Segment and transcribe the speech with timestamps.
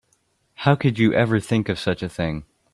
[0.55, 2.43] How could you ever think of such a thing?